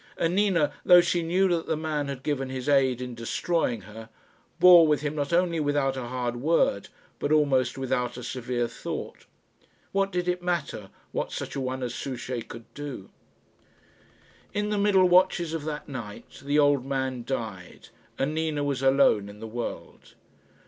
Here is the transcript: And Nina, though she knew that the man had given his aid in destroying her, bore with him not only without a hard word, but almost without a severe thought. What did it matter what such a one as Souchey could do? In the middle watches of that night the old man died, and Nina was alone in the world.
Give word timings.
And 0.17 0.33
Nina, 0.33 0.73
though 0.83 1.01
she 1.01 1.21
knew 1.21 1.47
that 1.49 1.67
the 1.67 1.77
man 1.77 2.07
had 2.07 2.23
given 2.23 2.49
his 2.49 2.67
aid 2.67 3.01
in 3.01 3.13
destroying 3.13 3.81
her, 3.81 4.09
bore 4.59 4.87
with 4.87 5.01
him 5.01 5.13
not 5.13 5.31
only 5.31 5.59
without 5.59 5.95
a 5.95 6.07
hard 6.07 6.37
word, 6.37 6.89
but 7.19 7.31
almost 7.31 7.77
without 7.77 8.17
a 8.17 8.23
severe 8.23 8.67
thought. 8.67 9.27
What 9.91 10.11
did 10.11 10.27
it 10.27 10.41
matter 10.41 10.89
what 11.11 11.31
such 11.31 11.55
a 11.55 11.61
one 11.61 11.83
as 11.83 11.93
Souchey 11.93 12.41
could 12.41 12.65
do? 12.73 13.11
In 14.55 14.71
the 14.71 14.79
middle 14.79 15.07
watches 15.07 15.53
of 15.53 15.65
that 15.65 15.87
night 15.87 16.41
the 16.43 16.57
old 16.57 16.83
man 16.83 17.23
died, 17.23 17.89
and 18.17 18.33
Nina 18.33 18.63
was 18.63 18.81
alone 18.81 19.29
in 19.29 19.39
the 19.39 19.45
world. 19.45 20.15